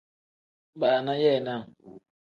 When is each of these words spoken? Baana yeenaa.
Baana 0.79 1.13
yeenaa. 1.21 1.61